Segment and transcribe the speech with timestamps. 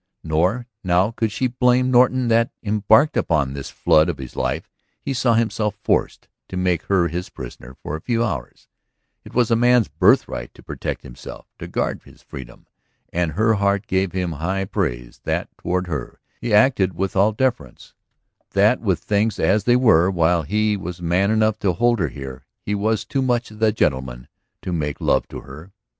[0.23, 4.67] Nor now could she blame Norton that, embarked upon this flood of his life,
[4.99, 8.67] he saw himself forced to make her his prisoner for a few hours.
[9.23, 12.65] It was a man's birthright to protect himself, to guard his freedom.
[13.13, 17.93] And her heart gave him high praise that toward her he acted with all deference,
[18.53, 22.47] that with things as they were, while he was man enough to hold her here,
[22.65, 24.27] he was too much the gentleman
[24.63, 25.71] to make love to her.